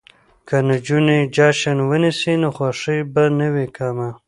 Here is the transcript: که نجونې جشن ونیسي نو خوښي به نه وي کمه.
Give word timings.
که 0.47 0.57
نجونې 0.69 1.19
جشن 1.35 1.77
ونیسي 1.89 2.33
نو 2.41 2.49
خوښي 2.55 2.97
به 3.13 3.23
نه 3.37 3.47
وي 3.53 3.67
کمه. 3.77 4.09